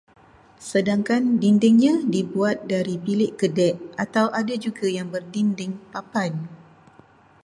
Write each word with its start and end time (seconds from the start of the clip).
Sedangkan 0.69 1.23
dindingnya 1.41 1.93
dibuat 2.13 2.57
dari 2.71 2.95
bilik 3.05 3.31
gedek 3.41 3.75
atau 4.03 4.25
ada 4.41 4.55
juga 4.65 4.85
yang 4.97 5.07
berdinding 5.13 5.73
papan 5.93 6.33